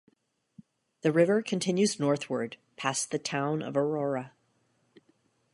The 1.01 1.11
river 1.11 1.43
continues 1.43 1.99
northward 1.99 2.57
past 2.75 3.11
the 3.11 3.19
town 3.19 3.61
of 3.61 3.77
Aurora. 3.77 4.31